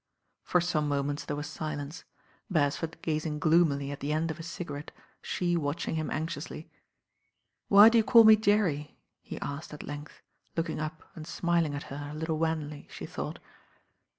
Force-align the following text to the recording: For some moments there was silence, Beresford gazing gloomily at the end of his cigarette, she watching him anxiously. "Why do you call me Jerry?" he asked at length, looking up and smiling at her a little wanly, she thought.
For 0.41 0.59
some 0.59 0.87
moments 0.87 1.25
there 1.25 1.35
was 1.35 1.45
silence, 1.45 2.05
Beresford 2.49 2.97
gazing 3.03 3.37
gloomily 3.37 3.91
at 3.91 3.99
the 3.99 4.11
end 4.11 4.31
of 4.31 4.37
his 4.37 4.47
cigarette, 4.47 4.89
she 5.21 5.55
watching 5.55 5.93
him 5.93 6.09
anxiously. 6.09 6.67
"Why 7.67 7.87
do 7.87 7.99
you 7.99 8.03
call 8.03 8.23
me 8.23 8.35
Jerry?" 8.35 8.97
he 9.21 9.39
asked 9.41 9.75
at 9.75 9.83
length, 9.83 10.23
looking 10.57 10.79
up 10.79 11.03
and 11.13 11.27
smiling 11.27 11.75
at 11.75 11.83
her 11.93 12.09
a 12.13 12.17
little 12.17 12.39
wanly, 12.39 12.87
she 12.89 13.05
thought. 13.05 13.37